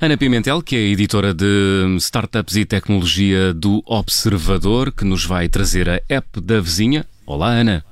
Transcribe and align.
Ana 0.00 0.16
Pimentel, 0.16 0.60
que 0.62 0.74
é 0.74 0.80
editora 0.80 1.32
de 1.32 1.96
Startups 1.98 2.56
e 2.56 2.64
Tecnologia 2.64 3.54
do 3.54 3.84
Observador, 3.86 4.90
que 4.90 5.04
nos 5.04 5.24
vai 5.24 5.48
trazer 5.48 5.88
a 5.88 6.00
app 6.08 6.40
da 6.40 6.60
vizinha. 6.60 7.06
Olá, 7.24 7.50
Ana. 7.50 7.84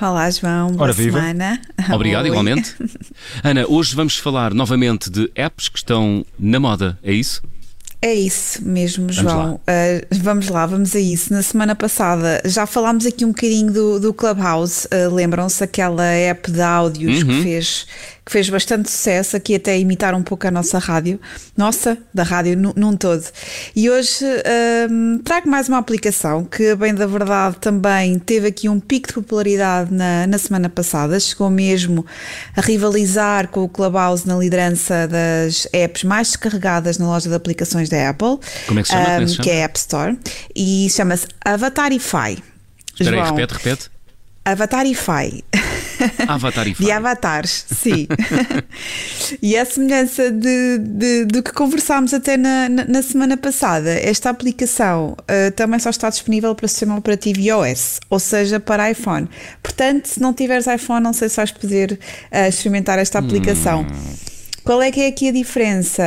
Olá, 0.00 0.30
João. 0.30 0.72
Boa 0.72 0.84
Ora, 0.84 0.92
viva. 0.94 1.20
semana. 1.20 1.60
Obrigado, 1.92 2.24
Oi. 2.24 2.30
igualmente. 2.30 2.74
Ana, 3.44 3.66
hoje 3.68 3.94
vamos 3.94 4.16
falar 4.16 4.54
novamente 4.54 5.10
de 5.10 5.30
apps 5.34 5.68
que 5.68 5.76
estão 5.76 6.24
na 6.38 6.58
moda, 6.58 6.98
é 7.02 7.12
isso? 7.12 7.42
É 8.00 8.14
isso 8.14 8.64
mesmo, 8.64 9.08
Vamos 9.12 9.16
João. 9.16 9.60
lá. 9.66 9.74
Uh, 9.74 10.06
vamos 10.22 10.48
lá, 10.48 10.64
vamos 10.66 10.94
a 10.94 11.00
isso. 11.00 11.32
Na 11.32 11.42
semana 11.42 11.74
passada 11.74 12.40
já 12.44 12.64
falámos 12.64 13.04
aqui 13.04 13.24
um 13.24 13.28
bocadinho 13.28 13.72
do, 13.72 13.98
do 13.98 14.14
Clubhouse. 14.14 14.86
Uh, 14.86 15.12
Lembram-se 15.12 15.64
aquela 15.64 16.04
app 16.04 16.48
de 16.50 16.60
áudios 16.60 17.22
Uhum. 17.22 17.28
que, 17.28 17.42
fez, 17.42 17.86
que 18.28 18.32
fez 18.32 18.50
bastante 18.50 18.90
sucesso, 18.90 19.38
aqui 19.38 19.54
até 19.54 19.78
imitar 19.78 20.14
um 20.14 20.22
pouco 20.22 20.46
a 20.46 20.50
nossa 20.50 20.78
rádio, 20.78 21.18
nossa, 21.56 21.96
da 22.12 22.22
rádio 22.22 22.58
num, 22.76 22.94
todo. 22.94 23.24
E 23.74 23.88
hoje 23.88 24.22
um, 24.90 25.18
trago 25.24 25.48
mais 25.48 25.66
uma 25.66 25.78
aplicação 25.78 26.44
que, 26.44 26.74
bem 26.74 26.94
da 26.94 27.06
verdade, 27.06 27.56
também 27.56 28.18
teve 28.18 28.48
aqui 28.48 28.68
um 28.68 28.78
pico 28.78 29.08
de 29.08 29.14
popularidade 29.14 29.94
na, 29.94 30.26
na 30.26 30.36
semana 30.36 30.68
passada. 30.68 31.18
Chegou 31.18 31.48
mesmo 31.48 32.04
a 32.54 32.60
rivalizar 32.60 33.48
com 33.48 33.64
o 33.64 33.68
Clubhouse 33.68 34.28
na 34.28 34.36
liderança 34.36 35.08
das 35.08 35.66
apps 35.72 36.04
mais 36.04 36.28
descarregadas 36.28 36.98
na 36.98 37.06
loja 37.06 37.30
de 37.30 37.34
aplicações 37.34 37.88
da 37.88 38.10
Apple. 38.10 38.38
Como 38.66 38.78
é 38.78 38.82
que 38.82 38.88
se 38.88 38.94
chama? 38.94 39.04
Como 39.06 39.16
é 39.16 39.24
que 39.24 39.30
se 39.30 39.40
um, 39.40 39.42
chama? 39.42 39.56
é 39.56 39.62
a 39.62 39.64
App 39.64 39.78
Store. 39.78 40.18
E 40.54 40.90
chama-se 40.90 41.26
Avatarify. 41.42 42.42
Espera 42.92 43.16
aí, 43.16 43.24
João, 43.24 43.36
repete, 43.36 43.54
repete. 43.54 43.90
Avatarify. 44.44 45.44
Avatarify. 46.28 46.84
De 46.84 46.90
avatares, 46.90 47.64
sim. 47.70 48.06
e 49.42 49.56
a 49.56 49.64
semelhança 49.64 50.30
de, 50.30 50.78
de- 50.78 51.24
do 51.26 51.42
que 51.42 51.52
conversámos 51.52 52.12
até 52.14 52.36
na, 52.36 52.68
na- 52.68 52.84
na 52.84 53.02
semana 53.02 53.36
passada, 53.36 53.90
esta 53.90 54.30
aplicação 54.30 55.16
uh, 55.20 55.50
também 55.52 55.78
só 55.80 55.90
está 55.90 56.08
disponível 56.10 56.54
para 56.54 56.66
o 56.66 56.68
sistema 56.68 56.96
operativo 56.96 57.40
iOS, 57.40 58.00
ou 58.10 58.18
seja, 58.18 58.58
para 58.60 58.90
iPhone. 58.90 59.28
Portanto, 59.62 60.06
se 60.06 60.20
não 60.20 60.32
tiveres 60.32 60.66
iPhone, 60.66 61.02
não 61.02 61.12
sei 61.12 61.28
se 61.28 61.36
vais 61.36 61.50
poder 61.50 61.92
uh, 62.32 62.48
experimentar 62.48 62.98
esta 62.98 63.18
aplicação. 63.18 63.86
Qual 64.68 64.82
é 64.82 64.92
que 64.92 65.00
é 65.00 65.06
aqui 65.06 65.30
a 65.30 65.32
diferença? 65.32 66.02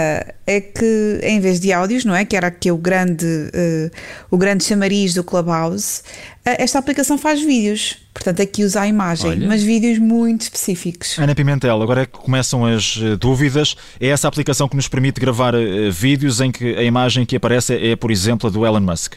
É 0.45 0.62
que 0.62 1.20
em 1.23 1.40
vez 1.40 1.59
de 1.59 1.73
áudios, 1.73 2.06
não 2.06 2.14
é? 2.14 2.23
Que 2.23 2.38
era 2.38 2.45
aqui 2.45 2.72
o 2.72 2.78
grande, 2.78 3.26
eh, 3.52 3.90
o 4.30 4.38
grande 4.38 4.64
chamariz 4.64 5.16
do 5.16 5.23
Clubhouse, 5.23 6.03
eh, 6.45 6.62
esta 6.62 6.78
aplicação 6.78 7.18
faz 7.18 7.42
vídeos. 7.42 7.98
Portanto, 8.14 8.40
aqui 8.40 8.64
usa 8.64 8.81
a 8.81 8.88
imagem, 8.88 9.31
Olha. 9.31 9.48
mas 9.48 9.64
vídeos 9.64 9.98
muito 9.98 10.42
específicos. 10.42 11.18
Ana 11.18 11.34
Pimentel, 11.34 11.81
agora 11.81 12.03
é 12.03 12.06
que 12.06 12.20
começam 12.20 12.64
as 12.64 13.00
eh, 13.02 13.16
dúvidas. 13.16 13.76
É 14.00 14.09
essa 14.09 14.28
aplicação 14.28 14.70
que 14.70 14.75
nos 14.75 14.88
permite 14.88 15.20
gravar 15.20 15.56
vídeos 15.92 16.40
em 16.40 16.52
que 16.52 16.75
a 16.75 16.84
imagem 16.84 17.25
que 17.25 17.36
aparece 17.36 17.73
é, 17.73 17.96
por 17.96 18.12
exemplo, 18.12 18.48
a 18.48 18.52
do 18.52 18.64
Elon 18.64 18.81
Musk. 18.81 19.16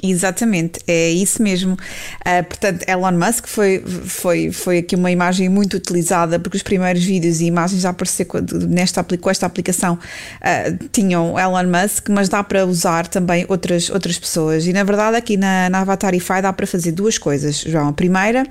Exatamente, 0.00 0.78
é 0.86 1.10
isso 1.10 1.42
mesmo. 1.42 1.76
Ah, 2.24 2.44
portanto, 2.44 2.84
Elon 2.88 3.10
Musk 3.18 3.48
foi, 3.48 3.82
foi, 3.84 4.52
foi 4.52 4.78
aqui 4.78 4.94
uma 4.94 5.10
imagem 5.10 5.48
muito 5.48 5.76
utilizada 5.76 6.38
porque 6.38 6.56
os 6.56 6.62
primeiros 6.62 7.02
vídeos 7.02 7.40
e 7.40 7.46
imagens 7.46 7.84
a 7.84 7.90
aparecer 7.90 8.24
nesta, 8.68 9.02
com 9.02 9.28
esta 9.28 9.44
aplicação 9.44 9.98
ah, 10.40 10.64
tinham 10.92 11.36
Elon 11.36 11.64
Musk, 11.66 12.10
mas 12.10 12.28
dá 12.28 12.44
para 12.44 12.64
usar 12.64 13.08
também 13.08 13.44
outras, 13.48 13.90
outras 13.90 14.16
pessoas. 14.16 14.66
E 14.68 14.72
na 14.72 14.84
verdade, 14.84 15.16
aqui 15.16 15.36
na, 15.36 15.68
na 15.68 15.80
Avatarify 15.80 16.40
dá 16.40 16.52
para 16.52 16.66
fazer 16.66 16.92
duas 16.92 17.18
coisas, 17.18 17.56
João. 17.62 17.88
A 17.88 17.92
primeira 17.92 18.46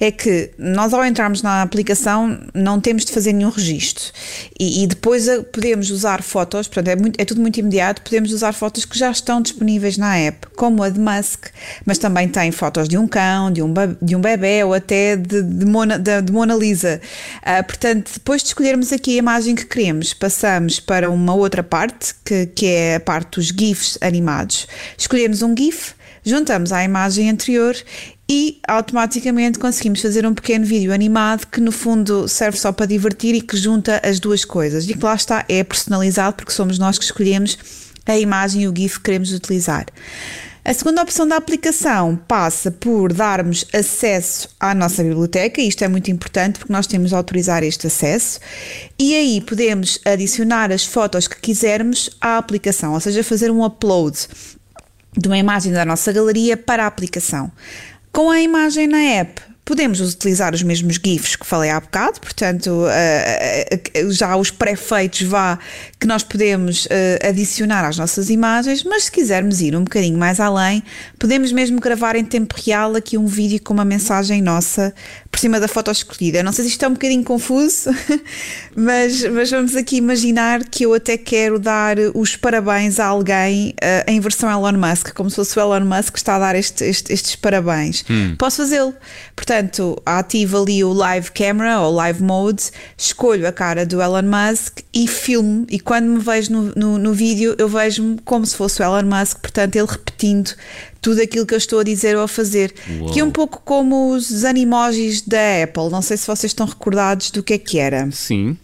é 0.00 0.10
que 0.10 0.52
nós, 0.56 0.94
ao 0.94 1.04
entrarmos 1.04 1.42
na 1.42 1.60
aplicação, 1.60 2.40
não 2.54 2.80
temos 2.80 3.04
de 3.04 3.12
fazer 3.12 3.34
nenhum 3.34 3.50
registro. 3.50 4.04
E, 4.58 4.84
e 4.84 4.86
depois 4.86 5.28
ah, 5.28 5.42
podemos 5.42 5.90
usar 5.90 6.22
fotos, 6.22 6.66
portanto, 6.66 6.88
é, 6.88 6.96
muito- 6.96 7.20
é 7.20 7.26
tudo 7.26 7.42
muito 7.42 7.60
imediato, 7.60 8.00
podemos 8.00 8.32
usar 8.32 8.54
fotos 8.54 8.86
que 8.86 8.98
já 8.98 9.10
estão 9.10 9.42
disponíveis 9.42 9.98
na 9.98 10.16
app, 10.16 10.46
como 10.56 10.77
a 10.82 10.88
de 10.88 10.98
Musk, 10.98 11.46
mas 11.84 11.98
também 11.98 12.28
tem 12.28 12.50
fotos 12.50 12.88
de 12.88 12.96
um 12.96 13.06
cão, 13.06 13.50
de 13.50 13.62
um, 13.62 13.72
de 14.00 14.16
um 14.16 14.20
bebê 14.20 14.62
ou 14.64 14.74
até 14.74 15.16
de, 15.16 15.42
de 15.42 15.64
Mona, 15.64 15.98
de, 15.98 16.22
de 16.22 16.32
Mona 16.32 16.54
Lisa. 16.54 17.00
Ah, 17.42 17.62
portanto, 17.62 18.10
depois 18.14 18.42
de 18.42 18.48
escolhermos 18.48 18.92
aqui 18.92 19.14
a 19.14 19.18
imagem 19.18 19.54
que 19.54 19.64
queremos, 19.64 20.14
passamos 20.14 20.80
para 20.80 21.10
uma 21.10 21.34
outra 21.34 21.62
parte, 21.62 22.14
que, 22.24 22.46
que 22.46 22.66
é 22.66 22.96
a 22.96 23.00
parte 23.00 23.36
dos 23.36 23.46
GIFs 23.46 23.98
animados. 24.00 24.66
Escolhemos 24.96 25.42
um 25.42 25.54
GIF, 25.56 25.94
juntamos 26.24 26.72
à 26.72 26.84
imagem 26.84 27.30
anterior 27.30 27.76
e 28.28 28.60
automaticamente 28.68 29.58
conseguimos 29.58 30.02
fazer 30.02 30.26
um 30.26 30.34
pequeno 30.34 30.64
vídeo 30.64 30.92
animado 30.92 31.46
que 31.46 31.60
no 31.60 31.72
fundo 31.72 32.28
serve 32.28 32.58
só 32.58 32.70
para 32.70 32.84
divertir 32.84 33.34
e 33.34 33.40
que 33.40 33.56
junta 33.56 34.00
as 34.04 34.20
duas 34.20 34.44
coisas. 34.44 34.88
E 34.88 34.94
que 34.94 35.02
lá 35.02 35.14
está, 35.14 35.44
é 35.48 35.64
personalizado 35.64 36.36
porque 36.36 36.52
somos 36.52 36.78
nós 36.78 36.98
que 36.98 37.04
escolhemos 37.04 37.56
a 38.04 38.18
imagem 38.18 38.62
e 38.62 38.68
o 38.68 38.74
GIF 38.76 38.98
que 38.98 39.04
queremos 39.04 39.32
utilizar. 39.32 39.86
A 40.64 40.74
segunda 40.74 41.02
opção 41.02 41.26
da 41.26 41.36
aplicação 41.36 42.16
passa 42.28 42.70
por 42.70 43.12
darmos 43.12 43.64
acesso 43.72 44.48
à 44.60 44.74
nossa 44.74 45.02
biblioteca, 45.02 45.62
isto 45.62 45.82
é 45.82 45.88
muito 45.88 46.10
importante 46.10 46.58
porque 46.58 46.72
nós 46.72 46.86
temos 46.86 47.10
de 47.10 47.14
autorizar 47.14 47.62
este 47.62 47.86
acesso, 47.86 48.40
e 48.98 49.14
aí 49.14 49.40
podemos 49.40 49.98
adicionar 50.04 50.70
as 50.70 50.84
fotos 50.84 51.26
que 51.26 51.40
quisermos 51.40 52.10
à 52.20 52.36
aplicação, 52.36 52.92
ou 52.92 53.00
seja, 53.00 53.24
fazer 53.24 53.50
um 53.50 53.64
upload 53.64 54.18
de 55.16 55.28
uma 55.28 55.38
imagem 55.38 55.72
da 55.72 55.84
nossa 55.84 56.12
galeria 56.12 56.56
para 56.56 56.84
a 56.84 56.86
aplicação. 56.86 57.50
Com 58.12 58.30
a 58.30 58.40
imagem 58.40 58.86
na 58.86 59.00
app, 59.00 59.40
podemos 59.68 60.00
utilizar 60.00 60.54
os 60.54 60.62
mesmos 60.62 60.94
GIFs 61.04 61.36
que 61.36 61.46
falei 61.46 61.68
há 61.68 61.78
bocado, 61.78 62.18
portanto, 62.20 62.86
eh, 62.90 63.80
eh, 63.92 64.10
já 64.10 64.34
os 64.34 64.50
pré-feitos 64.50 65.20
vá 65.22 65.58
que 66.00 66.06
nós 66.06 66.22
podemos 66.22 66.88
eh, 66.88 67.18
adicionar 67.28 67.84
às 67.86 67.98
nossas 67.98 68.30
imagens, 68.30 68.82
mas 68.82 69.04
se 69.04 69.12
quisermos 69.12 69.60
ir 69.60 69.76
um 69.76 69.84
bocadinho 69.84 70.16
mais 70.16 70.40
além, 70.40 70.82
podemos 71.18 71.52
mesmo 71.52 71.78
gravar 71.80 72.16
em 72.16 72.24
tempo 72.24 72.54
real 72.64 72.96
aqui 72.96 73.18
um 73.18 73.26
vídeo 73.26 73.60
com 73.62 73.74
uma 73.74 73.84
mensagem 73.84 74.40
nossa 74.40 74.94
por 75.30 75.38
cima 75.38 75.60
da 75.60 75.68
foto 75.68 75.90
escolhida. 75.90 76.38
Eu 76.38 76.44
Não 76.44 76.52
sei 76.52 76.64
se 76.64 76.70
isto 76.70 76.84
é 76.86 76.88
um 76.88 76.92
bocadinho 76.94 77.22
confuso, 77.22 77.90
mas, 78.74 79.22
mas 79.24 79.50
vamos 79.50 79.76
aqui 79.76 79.96
imaginar 79.96 80.64
que 80.64 80.84
eu 80.86 80.94
até 80.94 81.18
quero 81.18 81.58
dar 81.58 81.96
os 82.14 82.36
parabéns 82.36 82.98
a 82.98 83.04
alguém 83.04 83.74
eh, 83.82 84.04
em 84.08 84.18
versão 84.18 84.50
Elon 84.50 84.78
Musk, 84.78 85.12
como 85.12 85.28
se 85.28 85.36
fosse 85.36 85.58
o 85.58 85.60
Elon 85.60 85.84
Musk 85.84 86.12
que 86.14 86.18
está 86.18 86.36
a 86.36 86.38
dar 86.38 86.54
este- 86.56 86.84
este- 86.84 87.12
estes 87.12 87.36
parabéns. 87.36 88.02
Posso 88.38 88.58
fazê-lo. 88.62 88.94
Portanto, 89.36 89.57
ativo 90.04 90.62
ali 90.62 90.84
o 90.84 90.92
live 90.92 91.30
camera 91.32 91.80
ou 91.80 91.94
live 91.94 92.22
mode, 92.22 92.64
escolho 92.96 93.46
a 93.46 93.52
cara 93.52 93.84
do 93.84 94.00
Elon 94.00 94.22
Musk 94.22 94.80
e 94.92 95.06
filmo. 95.06 95.66
E 95.68 95.78
quando 95.78 96.06
me 96.06 96.18
vejo 96.18 96.52
no, 96.52 96.72
no, 96.74 96.98
no 96.98 97.12
vídeo, 97.12 97.54
eu 97.58 97.68
vejo-me 97.68 98.18
como 98.24 98.44
se 98.44 98.56
fosse 98.56 98.82
o 98.82 98.84
Elon 98.84 99.04
Musk, 99.04 99.38
portanto, 99.40 99.76
ele 99.76 99.86
repetindo 99.86 100.50
tudo 101.00 101.22
aquilo 101.22 101.46
que 101.46 101.54
eu 101.54 101.58
estou 101.58 101.80
a 101.80 101.84
dizer 101.84 102.16
ou 102.16 102.22
a 102.22 102.28
fazer. 102.28 102.74
Uau. 103.00 103.10
Que 103.12 103.20
é 103.20 103.24
um 103.24 103.30
pouco 103.30 103.62
como 103.64 104.12
os 104.12 104.44
animojis 104.44 105.22
da 105.22 105.62
Apple. 105.62 105.90
Não 105.90 106.02
sei 106.02 106.16
se 106.16 106.26
vocês 106.26 106.50
estão 106.50 106.66
recordados 106.66 107.30
do 107.30 107.42
que 107.42 107.54
é 107.54 107.58
que 107.58 107.78
era. 107.78 108.08
Sim. 108.10 108.56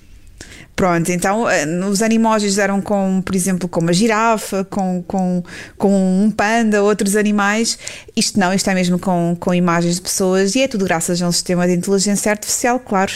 Pronto, 0.76 1.08
então 1.12 1.48
eh, 1.48 1.66
os 1.88 2.02
animojis 2.02 2.58
eram 2.58 2.80
com, 2.80 3.22
por 3.24 3.34
exemplo, 3.34 3.68
com 3.68 3.80
uma 3.80 3.92
girafa, 3.92 4.64
com, 4.64 5.04
com, 5.06 5.42
com 5.78 6.24
um 6.24 6.30
panda, 6.32 6.82
outros 6.82 7.14
animais. 7.14 7.78
Isto 8.16 8.40
não, 8.40 8.52
isto 8.52 8.68
é 8.68 8.74
mesmo 8.74 8.98
com, 8.98 9.36
com 9.38 9.54
imagens 9.54 9.96
de 9.96 10.02
pessoas 10.02 10.56
e 10.56 10.62
é 10.62 10.68
tudo 10.68 10.84
graças 10.84 11.22
a 11.22 11.28
um 11.28 11.32
sistema 11.32 11.66
de 11.68 11.74
inteligência 11.74 12.32
artificial, 12.32 12.80
claro. 12.80 13.12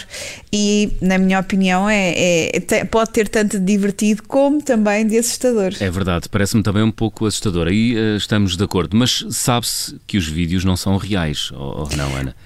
E, 0.52 0.92
na 1.00 1.18
minha 1.18 1.41
opinião, 1.41 1.91
é, 1.91 2.50
é- 2.52 2.84
pode 2.84 3.10
ter 3.10 3.28
tanto 3.28 3.58
de 3.58 3.64
divertido 3.64 4.22
como 4.22 4.62
também 4.62 5.04
de 5.04 5.18
assustador. 5.18 5.72
É 5.80 5.91
verdade, 5.91 6.28
parece-me 6.28 6.62
também 6.62 6.84
um 6.84 6.92
pouco 6.92 7.26
assustador. 7.26 7.66
Aí 7.66 7.97
eh, 7.97 8.16
estamos 8.16 8.56
de 8.56 8.62
acordo, 8.62 8.97
mas 8.97 9.24
sabe-se 9.30 9.97
que 10.06 10.16
os 10.16 10.28
vídeos 10.28 10.65
não 10.65 10.77
são 10.77 10.97
reais, 10.97 11.50
ou, 11.53 11.80
ou 11.80 11.88
não, 11.97 12.15
Ana? 12.15 12.36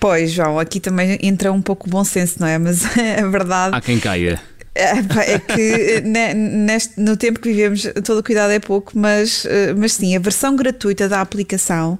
Pois, 0.00 0.30
João, 0.30 0.58
aqui 0.58 0.78
também 0.80 1.18
entra 1.22 1.52
um 1.52 1.60
pouco 1.60 1.86
o 1.86 1.90
bom 1.90 2.04
senso, 2.04 2.36
não 2.40 2.46
é? 2.46 2.58
Mas 2.58 2.84
a 2.84 3.26
verdade. 3.28 3.74
Há 3.76 3.80
quem 3.80 3.98
caia. 3.98 4.40
É, 4.74 4.92
é 5.32 5.38
que 5.40 6.00
ne- 6.02 6.34
neste, 6.34 7.00
no 7.00 7.16
tempo 7.16 7.40
que 7.40 7.48
vivemos, 7.48 7.82
todo 8.04 8.18
o 8.18 8.22
cuidado 8.22 8.52
é 8.52 8.60
pouco, 8.60 8.92
mas, 8.94 9.44
eh, 9.44 9.74
mas 9.76 9.94
sim, 9.94 10.14
a 10.14 10.20
versão 10.20 10.54
gratuita 10.54 11.08
da 11.08 11.20
aplicação 11.20 11.98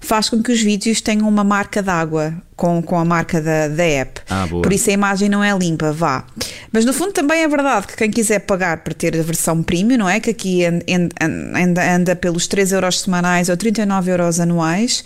faz 0.00 0.28
com 0.28 0.42
que 0.42 0.50
os 0.50 0.60
vídeos 0.60 1.00
tenham 1.00 1.28
uma 1.28 1.44
marca 1.44 1.80
d'água 1.80 2.34
com, 2.56 2.82
com 2.82 2.98
a 2.98 3.04
marca 3.04 3.40
da, 3.40 3.68
da 3.68 3.84
app. 3.84 4.20
Ah. 4.28 4.44
Por 4.48 4.72
isso 4.72 4.90
a 4.90 4.92
imagem 4.92 5.28
não 5.28 5.44
é 5.44 5.56
limpa, 5.56 5.92
vá. 5.92 6.24
Mas 6.76 6.84
no 6.84 6.92
fundo 6.92 7.10
também 7.10 7.42
é 7.42 7.48
verdade 7.48 7.86
que 7.86 7.96
quem 7.96 8.10
quiser 8.10 8.40
pagar 8.40 8.76
para 8.84 8.92
ter 8.92 9.18
a 9.18 9.22
versão 9.22 9.62
premium, 9.62 9.96
não 9.96 10.06
é? 10.06 10.20
Que 10.20 10.28
aqui 10.28 10.62
an- 10.62 10.80
an- 10.90 11.58
anda, 11.58 11.94
anda 11.94 12.14
pelos 12.14 12.46
3 12.46 12.70
euros 12.70 13.00
semanais 13.00 13.48
ou 13.48 13.56
39 13.56 14.10
euros 14.10 14.38
anuais, 14.40 15.02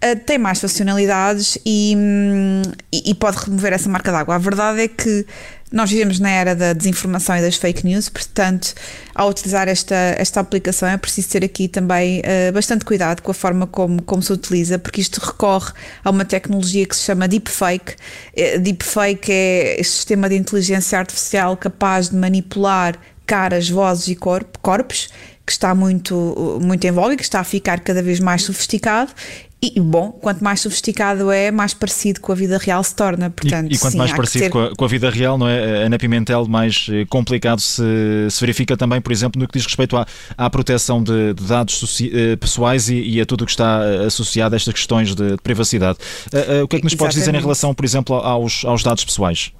eh, 0.00 0.14
tem 0.14 0.38
mais 0.38 0.60
funcionalidades 0.60 1.58
hum, 1.66 2.62
e, 2.92 3.10
e 3.10 3.14
pode 3.16 3.36
remover 3.36 3.72
essa 3.72 3.88
marca 3.88 4.12
d'água. 4.12 4.36
A 4.36 4.38
verdade 4.38 4.80
é 4.82 4.86
que 4.86 5.26
Nós 5.70 5.90
vivemos 5.90 6.18
na 6.18 6.30
era 6.30 6.54
da 6.54 6.72
desinformação 6.72 7.36
e 7.36 7.42
das 7.42 7.56
fake 7.56 7.84
news, 7.84 8.08
portanto, 8.08 8.74
ao 9.14 9.28
utilizar 9.28 9.68
esta, 9.68 9.94
esta 10.16 10.40
aplicação 10.40 10.88
é 10.88 10.96
preciso 10.96 11.28
ter 11.28 11.44
aqui 11.44 11.68
também 11.68 12.20
uh, 12.20 12.52
bastante 12.52 12.86
cuidado 12.86 13.20
com 13.20 13.30
a 13.30 13.34
forma 13.34 13.66
como, 13.66 14.02
como 14.02 14.22
se 14.22 14.32
utiliza, 14.32 14.78
porque 14.78 15.00
isto 15.00 15.18
recorre 15.18 15.72
a 16.02 16.10
uma 16.10 16.24
tecnologia 16.24 16.86
que 16.86 16.96
se 16.96 17.02
chama 17.02 17.28
Deepfake. 17.28 17.96
Uh, 18.36 18.60
deepfake 18.60 19.30
é 19.30 19.80
este 19.80 19.94
sistema 19.96 20.28
de 20.28 20.36
inteligência 20.36 20.98
artificial 20.98 21.54
capaz 21.56 22.08
de 22.08 22.16
manipular 22.16 22.98
caras, 23.28 23.68
vozes 23.68 24.08
e 24.08 24.16
corp, 24.16 24.56
corpos 24.62 25.10
que 25.46 25.52
está 25.52 25.74
muito, 25.74 26.58
muito 26.62 26.84
em 26.86 26.90
voga 26.90 27.14
e 27.14 27.16
que 27.16 27.22
está 27.22 27.40
a 27.40 27.44
ficar 27.44 27.80
cada 27.80 28.02
vez 28.02 28.20
mais 28.20 28.42
sofisticado 28.42 29.12
e, 29.60 29.80
bom, 29.80 30.12
quanto 30.12 30.42
mais 30.42 30.60
sofisticado 30.60 31.32
é, 31.32 31.50
mais 31.50 31.74
parecido 31.74 32.20
com 32.20 32.30
a 32.30 32.34
vida 32.34 32.58
real 32.58 32.82
se 32.84 32.94
torna. 32.94 33.28
Portanto, 33.28 33.72
e, 33.72 33.74
e 33.74 33.78
quanto 33.78 33.92
sim, 33.92 33.98
mais 33.98 34.12
parecido 34.12 34.44
ter... 34.44 34.50
com, 34.50 34.60
a, 34.60 34.76
com, 34.76 34.84
a, 34.84 34.88
vida 34.88 35.10
real, 35.10 35.36
não 35.36 35.48
é? 35.48 35.84
Ana 35.84 35.98
Pimentel, 35.98 36.46
mais 36.46 36.86
eh, 36.90 37.04
complicado 37.06 37.60
se, 37.60 37.82
se, 38.30 38.40
verifica 38.40 38.76
também, 38.76 39.00
por 39.00 39.10
exemplo, 39.10 39.40
no 39.40 39.48
que 39.48 39.58
diz 39.58 39.66
respeito 39.66 39.96
à, 39.96 40.06
à 40.36 40.48
proteção 40.48 41.02
de, 41.02 41.34
de 41.34 41.42
dados 41.42 42.00
eh, 42.00 42.36
pessoais 42.36 42.88
e, 42.88 43.00
e, 43.00 43.20
a 43.20 43.26
tudo 43.26 43.42
o 43.42 43.46
que 43.46 43.50
está 43.50 43.80
eh, 43.82 44.06
associado 44.06 44.54
a 44.54 44.56
estas 44.56 44.72
questões 44.72 45.12
de, 45.12 45.32
de 45.32 45.42
privacidade. 45.42 45.98
Uh, 46.32 46.60
uh, 46.60 46.64
o 46.64 46.68
que 46.68 46.76
é 46.76 46.78
que 46.78 46.84
nos 46.84 46.92
Exatamente. 46.92 46.96
podes 46.98 47.16
dizer 47.16 47.34
em 47.34 47.40
relação, 47.40 47.74
por 47.74 47.84
exemplo, 47.84 48.14
aos, 48.14 48.64
aos 48.64 48.84
dados 48.84 49.04
pessoais? 49.04 49.50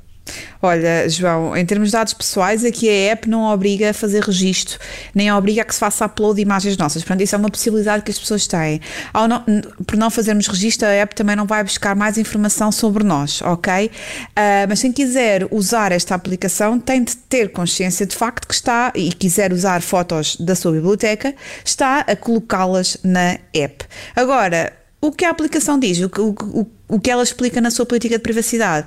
Olha, 0.61 1.09
João, 1.09 1.57
em 1.57 1.65
termos 1.65 1.89
de 1.89 1.93
dados 1.93 2.13
pessoais, 2.13 2.65
aqui 2.65 2.89
a 2.89 3.13
app 3.13 3.29
não 3.29 3.45
obriga 3.45 3.91
a 3.91 3.93
fazer 3.93 4.23
registro, 4.25 4.79
nem 5.15 5.33
obriga 5.33 5.63
a 5.63 5.65
que 5.65 5.73
se 5.73 5.79
faça 5.79 6.05
upload 6.05 6.37
de 6.37 6.43
imagens 6.43 6.77
nossas. 6.77 7.03
Portanto, 7.03 7.23
isso 7.23 7.35
é 7.35 7.39
uma 7.39 7.51
possibilidade 7.51 8.03
que 8.03 8.11
as 8.11 8.19
pessoas 8.19 8.47
têm. 8.47 8.81
Não, 9.15 9.45
por 9.85 9.97
não 9.97 10.11
fazermos 10.11 10.49
registro, 10.49 10.89
a 10.89 10.91
app 10.91 11.15
também 11.15 11.37
não 11.37 11.47
vai 11.47 11.63
buscar 11.63 11.95
mais 11.95 12.19
informação 12.19 12.73
sobre 12.73 13.05
nós, 13.05 13.41
ok? 13.43 13.87
Uh, 13.87 13.91
mas 14.69 14.83
quem 14.83 14.93
quiser 14.93 15.47
usar 15.51 15.93
esta 15.93 16.15
aplicação 16.15 16.79
tem 16.81 17.05
de 17.05 17.17
ter 17.17 17.51
consciência 17.53 18.05
de 18.05 18.17
facto 18.17 18.49
que 18.49 18.55
está, 18.55 18.93
e 18.95 19.13
quiser 19.13 19.53
usar 19.53 19.81
fotos 19.81 20.37
da 20.37 20.55
sua 20.55 20.73
biblioteca, 20.73 21.35
está 21.65 22.01
a 22.01 22.17
colocá-las 22.17 22.99
na 23.05 23.39
app. 23.55 23.85
Agora, 24.17 24.73
o 25.01 25.13
que 25.13 25.25
a 25.25 25.31
aplicação 25.31 25.79
diz, 25.79 26.01
o, 26.01 26.11
o, 26.19 26.67
o 26.89 27.01
que 27.01 27.11
ela 27.11 27.23
explica 27.23 27.61
na 27.61 27.71
sua 27.71 27.87
política 27.87 28.17
de 28.17 28.23
privacidade 28.23 28.87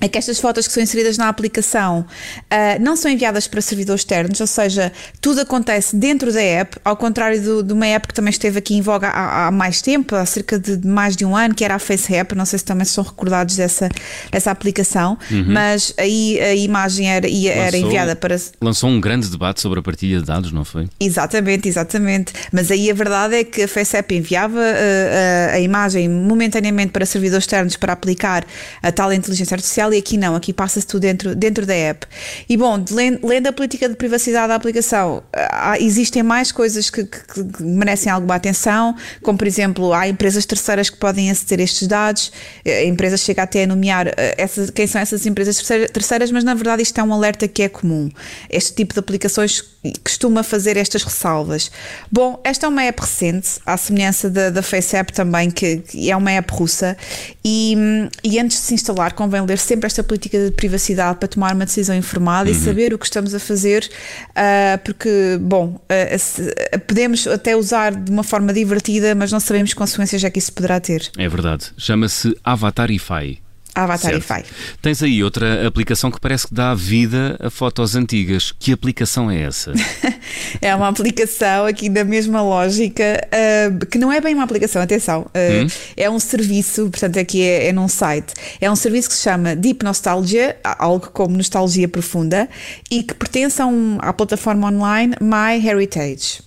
é 0.00 0.08
que 0.08 0.18
estas 0.18 0.40
fotos 0.40 0.66
que 0.66 0.72
são 0.72 0.82
inseridas 0.82 1.16
na 1.16 1.28
aplicação 1.28 2.00
uh, 2.00 2.82
não 2.82 2.96
são 2.96 3.10
enviadas 3.10 3.46
para 3.46 3.60
servidores 3.60 4.00
externos, 4.00 4.40
ou 4.40 4.46
seja, 4.46 4.92
tudo 5.20 5.40
acontece 5.40 5.96
dentro 5.96 6.32
da 6.32 6.42
app, 6.42 6.76
ao 6.84 6.96
contrário 6.96 7.40
do, 7.40 7.62
de 7.62 7.72
uma 7.72 7.86
app 7.86 8.08
que 8.08 8.14
também 8.14 8.30
esteve 8.30 8.58
aqui 8.58 8.74
em 8.74 8.80
voga 8.80 9.08
há, 9.08 9.46
há, 9.46 9.50
mais 9.50 9.80
tempo, 9.80 10.14
há 10.16 10.26
cerca 10.26 10.58
de 10.58 10.86
mais 10.86 11.16
de 11.16 11.24
um 11.24 11.36
ano, 11.36 11.54
que 11.54 11.64
era 11.64 11.76
a 11.76 11.78
FaceApp, 11.78 12.34
não 12.34 12.44
sei 12.44 12.58
se 12.58 12.64
também 12.64 12.84
são 12.84 13.04
recordados 13.04 13.56
dessa, 13.56 13.88
dessa 14.30 14.50
aplicação, 14.50 15.16
uhum. 15.30 15.44
mas 15.48 15.94
aí 15.96 16.40
a 16.40 16.54
imagem 16.54 17.08
era, 17.08 17.26
era 17.26 17.64
lançou, 17.64 17.80
enviada 17.80 18.16
para... 18.16 18.36
Lançou 18.60 18.90
um 18.90 19.00
grande 19.00 19.28
debate 19.28 19.60
sobre 19.60 19.78
a 19.78 19.82
partilha 19.82 20.18
de 20.18 20.24
dados, 20.24 20.50
não 20.50 20.64
foi? 20.64 20.88
Exatamente, 20.98 21.68
exatamente, 21.68 22.32
mas 22.52 22.70
aí 22.70 22.90
a 22.90 22.94
verdade 22.94 23.36
é 23.36 23.44
que 23.44 23.62
a 23.62 23.68
FaceApp 23.68 24.14
enviava 24.14 24.58
uh, 24.58 25.52
a, 25.52 25.54
a 25.54 25.60
imagem 25.60 26.08
momentaneamente 26.08 26.92
para 26.92 27.06
servidores 27.06 27.44
externos 27.44 27.76
para 27.76 27.92
aplicar 27.92 28.44
a 28.82 28.90
tal 28.90 29.12
inteligência 29.12 29.54
artificial 29.54 29.83
e 29.92 29.98
aqui 29.98 30.16
não, 30.16 30.34
aqui 30.34 30.52
passa-se 30.52 30.86
tudo 30.86 31.02
dentro, 31.02 31.34
dentro 31.34 31.66
da 31.66 31.74
app. 31.74 32.06
E 32.48 32.56
bom, 32.56 32.82
lendo 33.22 33.46
a 33.46 33.52
política 33.52 33.88
de 33.88 33.96
privacidade 33.96 34.48
da 34.48 34.54
aplicação, 34.54 35.22
há, 35.32 35.78
existem 35.78 36.22
mais 36.22 36.52
coisas 36.52 36.90
que, 36.90 37.04
que, 37.04 37.44
que, 37.44 37.62
merecem 37.62 38.10
alguma 38.10 38.34
atenção, 38.34 38.94
como 39.22 39.36
por 39.36 39.46
exemplo, 39.46 39.92
há 39.92 40.08
empresas 40.08 40.46
terceiras 40.46 40.88
que 40.88 40.96
podem 40.96 41.30
aceder 41.30 41.60
a 41.60 41.62
estes 41.62 41.88
dados, 41.88 42.32
a 42.66 42.84
empresa 42.84 43.16
chega 43.16 43.42
até 43.42 43.64
a 43.64 43.66
nomear 43.66 44.08
eh, 44.08 44.46
quem 44.74 44.86
são 44.86 45.00
essas 45.00 45.26
empresas 45.26 45.60
terceiras, 45.92 46.30
mas 46.30 46.44
na 46.44 46.54
verdade 46.54 46.82
isto 46.82 46.98
é 46.98 47.02
um 47.02 47.12
alerta 47.12 47.48
que 47.48 47.62
é 47.62 47.68
comum. 47.68 48.10
Este 48.48 48.74
tipo 48.74 48.94
de 48.94 49.00
aplicações 49.00 49.62
costuma 50.02 50.42
fazer 50.42 50.76
estas 50.76 51.02
ressalvas. 51.02 51.70
Bom, 52.10 52.40
esta 52.44 52.66
é 52.66 52.68
uma 52.68 52.82
app 52.84 53.00
recente, 53.00 53.60
à 53.66 53.76
semelhança 53.76 54.30
da, 54.30 54.50
da 54.50 54.62
FaceApp 54.62 55.12
também, 55.12 55.50
que, 55.50 55.78
que 55.78 56.10
é 56.10 56.16
uma 56.16 56.30
app 56.32 56.52
russa, 56.52 56.96
e, 57.44 57.76
e 58.22 58.38
antes 58.38 58.58
de 58.58 58.64
se 58.64 58.74
instalar 58.74 59.12
convém 59.12 59.42
ler 59.42 59.58
sempre 59.58 59.73
esta 59.82 60.02
política 60.02 60.38
de 60.38 60.50
privacidade 60.50 61.18
para 61.18 61.28
tomar 61.28 61.54
uma 61.54 61.64
decisão 61.64 61.94
informada 61.94 62.50
uhum. 62.50 62.56
e 62.56 62.58
saber 62.58 62.94
o 62.94 62.98
que 62.98 63.04
estamos 63.04 63.34
a 63.34 63.38
fazer, 63.38 63.88
uh, 64.30 64.78
porque, 64.84 65.38
bom, 65.40 65.80
uh, 65.90 66.80
podemos 66.86 67.26
até 67.26 67.56
usar 67.56 67.94
de 67.94 68.10
uma 68.10 68.22
forma 68.22 68.52
divertida, 68.52 69.14
mas 69.14 69.30
não 69.30 69.40
sabemos 69.40 69.72
que 69.72 69.76
consequências 69.76 70.22
é 70.24 70.30
que 70.30 70.38
isso 70.38 70.52
poderá 70.52 70.80
ter. 70.80 71.10
É 71.18 71.28
verdade. 71.28 71.72
Chama-se 71.76 72.36
Avatarify. 72.44 73.43
Avatarify. 73.74 74.44
Tens 74.80 75.02
aí 75.02 75.22
outra 75.24 75.66
aplicação 75.66 76.10
que 76.10 76.20
parece 76.20 76.46
que 76.46 76.54
dá 76.54 76.74
vida 76.74 77.36
a 77.40 77.50
fotos 77.50 77.96
antigas. 77.96 78.52
Que 78.58 78.72
aplicação 78.72 79.30
é 79.30 79.42
essa? 79.42 79.72
é 80.62 80.74
uma 80.74 80.88
aplicação 80.88 81.66
aqui 81.66 81.88
da 81.88 82.04
mesma 82.04 82.42
lógica, 82.42 83.20
uh, 83.26 83.86
que 83.86 83.98
não 83.98 84.12
é 84.12 84.20
bem 84.20 84.34
uma 84.34 84.44
aplicação, 84.44 84.80
atenção. 84.80 85.22
Uh, 85.22 85.64
hum? 85.64 85.66
É 85.96 86.08
um 86.08 86.20
serviço, 86.20 86.88
portanto, 86.90 87.18
aqui 87.18 87.42
é, 87.42 87.68
é 87.68 87.72
num 87.72 87.88
site. 87.88 88.32
É 88.60 88.70
um 88.70 88.76
serviço 88.76 89.08
que 89.08 89.16
se 89.16 89.22
chama 89.22 89.56
Deep 89.56 89.84
Nostalgia, 89.84 90.56
algo 90.62 91.10
como 91.12 91.36
nostalgia 91.36 91.88
profunda, 91.88 92.48
e 92.90 93.02
que 93.02 93.14
pertence 93.14 93.60
a 93.60 93.66
um, 93.66 93.98
à 94.00 94.12
plataforma 94.12 94.68
online 94.68 95.14
My 95.20 95.66
Heritage. 95.66 96.42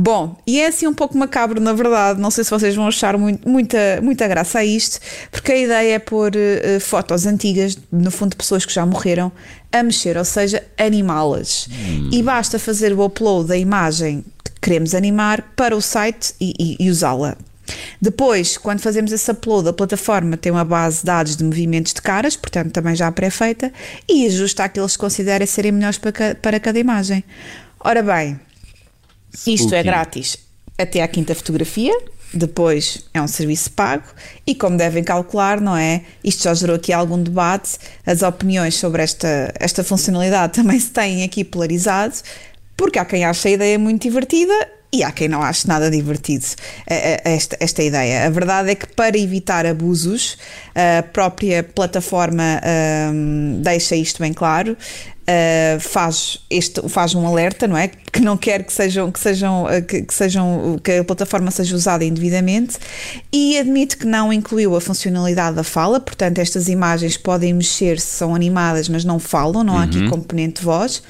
Bom, 0.00 0.36
e 0.46 0.60
é 0.60 0.68
assim 0.68 0.86
um 0.86 0.94
pouco 0.94 1.18
macabro, 1.18 1.60
na 1.60 1.72
verdade. 1.72 2.20
Não 2.20 2.30
sei 2.30 2.44
se 2.44 2.50
vocês 2.52 2.72
vão 2.72 2.86
achar 2.86 3.18
muito, 3.18 3.48
muita, 3.48 3.98
muita 4.00 4.28
graça 4.28 4.60
a 4.60 4.64
isto, 4.64 5.00
porque 5.28 5.50
a 5.50 5.58
ideia 5.58 5.94
é 5.94 5.98
pôr 5.98 6.30
uh, 6.36 6.80
fotos 6.80 7.26
antigas, 7.26 7.76
no 7.90 8.08
fundo, 8.12 8.30
de 8.30 8.36
pessoas 8.36 8.64
que 8.64 8.72
já 8.72 8.86
morreram, 8.86 9.32
a 9.72 9.82
mexer, 9.82 10.16
ou 10.16 10.24
seja, 10.24 10.62
animá-las. 10.78 11.68
Hum. 11.68 12.10
E 12.12 12.22
basta 12.22 12.60
fazer 12.60 12.92
o 12.92 13.04
upload 13.04 13.48
da 13.48 13.56
imagem 13.56 14.24
que 14.44 14.52
queremos 14.60 14.94
animar 14.94 15.42
para 15.56 15.76
o 15.76 15.82
site 15.82 16.32
e, 16.40 16.54
e, 16.60 16.86
e 16.86 16.88
usá-la. 16.88 17.36
Depois, 18.00 18.56
quando 18.56 18.78
fazemos 18.78 19.10
esse 19.10 19.28
upload, 19.28 19.68
a 19.68 19.72
plataforma 19.72 20.36
tem 20.36 20.52
uma 20.52 20.64
base 20.64 21.00
de 21.00 21.06
dados 21.06 21.36
de 21.36 21.42
movimentos 21.42 21.92
de 21.92 22.00
caras, 22.00 22.36
portanto 22.36 22.70
também 22.70 22.94
já 22.94 23.10
pré-feita, 23.10 23.72
e 24.08 24.28
ajusta 24.28 24.62
aqueles 24.62 24.92
que 24.92 24.98
considera 24.98 25.44
serem 25.44 25.72
melhores 25.72 25.98
para, 25.98 26.36
para 26.36 26.60
cada 26.60 26.78
imagem. 26.78 27.24
Ora 27.80 28.02
bem, 28.02 28.38
isto 29.46 29.74
é 29.74 29.82
grátis 29.82 30.38
até 30.76 31.02
à 31.02 31.08
quinta 31.08 31.34
fotografia, 31.34 31.92
depois 32.32 33.04
é 33.12 33.20
um 33.20 33.26
serviço 33.26 33.70
pago 33.72 34.04
e, 34.46 34.54
como 34.54 34.76
devem 34.76 35.02
calcular, 35.02 35.60
não 35.60 35.76
é? 35.76 36.02
Isto 36.22 36.44
já 36.44 36.54
gerou 36.54 36.76
aqui 36.76 36.92
algum 36.92 37.20
debate. 37.20 37.78
As 38.06 38.22
opiniões 38.22 38.74
sobre 38.74 39.02
esta, 39.02 39.52
esta 39.58 39.82
funcionalidade 39.82 40.52
também 40.60 40.78
se 40.78 40.90
têm 40.90 41.24
aqui 41.24 41.42
polarizado, 41.42 42.14
porque 42.76 42.98
há 42.98 43.04
quem 43.04 43.24
ache 43.24 43.48
a 43.48 43.50
ideia 43.52 43.78
muito 43.78 44.02
divertida 44.02 44.77
e 44.92 45.02
há 45.02 45.12
quem 45.12 45.28
não 45.28 45.42
ache 45.42 45.68
nada 45.68 45.90
divertido 45.90 46.46
esta, 46.86 47.56
esta 47.60 47.82
ideia. 47.82 48.26
A 48.26 48.30
verdade 48.30 48.70
é 48.70 48.74
que, 48.74 48.86
para 48.86 49.18
evitar 49.18 49.66
abusos, 49.66 50.38
a 50.74 51.02
própria 51.02 51.62
plataforma 51.62 52.60
um, 53.12 53.60
deixa 53.62 53.94
isto 53.96 54.20
bem 54.20 54.32
claro. 54.32 54.76
Uh, 55.28 55.78
faz, 55.78 56.40
este, 56.48 56.88
faz 56.88 57.14
um 57.14 57.26
alerta, 57.26 57.68
não 57.68 57.76
é? 57.76 57.88
Que 57.88 58.20
não 58.20 58.34
quer 58.34 58.62
que 58.62 58.72
sejam, 58.72 59.12
que 59.12 59.20
sejam, 59.20 59.66
que, 59.86 60.00
que, 60.00 60.14
sejam, 60.14 60.80
que 60.82 60.92
a 60.92 61.04
plataforma 61.04 61.50
seja 61.50 61.76
usada 61.76 62.02
indevidamente 62.02 62.78
e 63.30 63.58
admite 63.58 63.98
que 63.98 64.06
não 64.06 64.32
incluiu 64.32 64.74
a 64.74 64.80
funcionalidade 64.80 65.54
da 65.54 65.62
fala, 65.62 66.00
portanto, 66.00 66.38
estas 66.38 66.66
imagens 66.66 67.18
podem 67.18 67.52
mexer 67.52 68.00
se 68.00 68.16
são 68.16 68.34
animadas, 68.34 68.88
mas 68.88 69.04
não 69.04 69.18
falam, 69.18 69.62
não 69.62 69.76
há 69.76 69.82
aqui 69.82 69.98
uhum. 69.98 70.08
componente 70.08 70.64
voz 70.64 71.02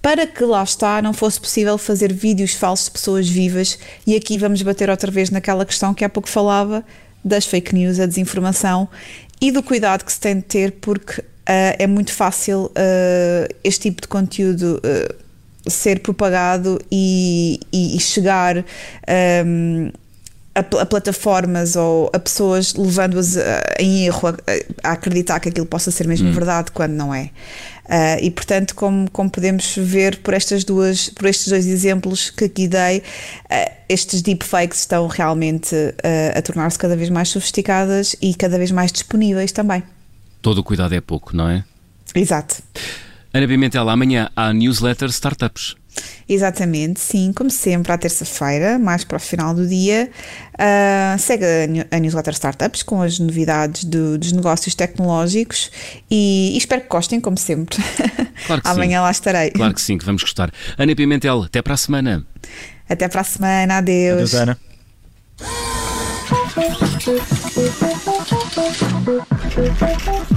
para 0.00 0.26
que 0.26 0.44
lá 0.44 0.62
está 0.62 1.02
não 1.02 1.12
fosse 1.12 1.40
possível 1.40 1.76
fazer 1.76 2.12
vídeos 2.12 2.52
falsos 2.52 2.86
de 2.86 2.92
pessoas 2.92 3.28
vivas. 3.28 3.78
E 4.06 4.14
aqui 4.14 4.38
vamos 4.38 4.62
bater 4.62 4.88
outra 4.88 5.10
vez 5.10 5.30
naquela 5.30 5.64
questão 5.64 5.92
que 5.92 6.04
há 6.04 6.08
pouco 6.08 6.28
falava 6.28 6.84
das 7.24 7.44
fake 7.44 7.74
news, 7.74 7.98
a 7.98 8.06
desinformação 8.06 8.88
e 9.40 9.50
do 9.50 9.62
cuidado 9.62 10.04
que 10.04 10.12
se 10.12 10.20
tem 10.20 10.36
de 10.36 10.42
ter, 10.42 10.72
porque 10.80 11.20
uh, 11.20 11.24
é 11.46 11.86
muito 11.86 12.12
fácil 12.12 12.66
uh, 12.66 13.54
este 13.64 13.82
tipo 13.82 14.02
de 14.02 14.08
conteúdo. 14.08 14.80
Uh, 14.84 15.26
ser 15.68 15.98
propagado 16.00 16.80
e, 16.90 17.58
e, 17.72 17.96
e 17.96 18.00
chegar 18.00 18.64
um, 19.44 19.90
a, 20.56 20.82
a, 20.82 20.86
plataformas 20.86 21.76
ou 21.76 22.10
a 22.12 22.18
pessoas 22.18 22.74
levando-as 22.74 23.36
em 23.78 24.06
erro 24.06 24.28
a, 24.28 24.34
a, 24.82 24.92
acreditar 24.92 25.38
que 25.38 25.50
aquilo 25.50 25.66
possa 25.66 25.90
ser 25.90 26.08
mesmo 26.08 26.28
hum. 26.28 26.32
verdade 26.32 26.70
quando 26.72 26.92
não 26.92 27.14
é. 27.14 27.30
Uh, 27.86 28.18
e 28.20 28.30
portanto, 28.32 28.74
como, 28.74 29.08
como 29.12 29.30
podemos 29.30 29.76
ver 29.76 30.18
por 30.18 30.34
estas 30.34 30.64
duas, 30.64 31.08
por 31.08 31.26
estes 31.26 31.48
dois 31.48 31.66
exemplos 31.66 32.30
que 32.30 32.46
aqui 32.46 32.66
dei, 32.66 32.98
uh, 32.98 33.70
estes 33.88 34.22
deepfakes 34.22 34.80
estão 34.80 35.06
realmente 35.06 35.74
uh, 35.74 36.36
a 36.36 36.42
tornar-se 36.42 36.76
cada 36.76 36.96
vez 36.96 37.10
mais 37.10 37.28
sofisticadas 37.28 38.16
e 38.20 38.34
cada 38.34 38.58
vez 38.58 38.72
mais 38.72 38.90
disponíveis 38.90 39.52
também. 39.52 39.84
Todo 40.42 40.58
o 40.58 40.64
cuidado 40.64 40.94
é 40.96 41.00
pouco, 41.00 41.36
não 41.36 41.48
é? 41.48 41.62
Exato. 42.12 42.56
Ana 43.32 43.46
Pimentel, 43.46 43.88
amanhã 43.88 44.30
há 44.34 44.52
newsletter 44.52 45.08
Startups. 45.10 45.76
Exatamente, 46.28 47.00
sim, 47.00 47.32
como 47.32 47.50
sempre, 47.50 47.92
à 47.92 47.98
terça-feira, 47.98 48.78
mais 48.78 49.04
para 49.04 49.16
o 49.16 49.20
final 49.20 49.54
do 49.54 49.66
dia. 49.66 50.10
Uh, 50.54 51.18
segue 51.18 51.44
a, 51.90 51.98
newsletter 51.98 52.34
Startups 52.34 52.82
com 52.82 53.00
as 53.00 53.18
novidades 53.18 53.84
do, 53.84 54.18
dos 54.18 54.32
negócios 54.32 54.74
tecnológicos 54.74 55.70
e, 56.10 56.52
e, 56.54 56.58
espero 56.58 56.82
que 56.82 56.88
gostem, 56.88 57.20
como 57.20 57.38
sempre. 57.38 57.78
Claro 58.46 58.62
que 58.62 58.68
Amanhã 58.68 58.98
sim. 58.98 59.04
lá 59.04 59.10
estarei. 59.10 59.50
Claro 59.50 59.74
que 59.74 59.80
sim, 59.80 59.98
que 59.98 60.04
vamos 60.04 60.22
gostar. 60.22 60.50
Ana 60.76 60.96
Pimentel, 60.96 61.42
até 61.42 61.62
para 61.62 61.74
a 61.74 61.76
semana. 61.76 62.26
Até 62.88 63.08
para 63.08 63.20
a 63.20 63.24
semana, 63.24 63.78
adeus. 63.78 64.34
Adeus, 64.34 64.34
Ana. 64.34 64.58
Rádio. 69.86 70.36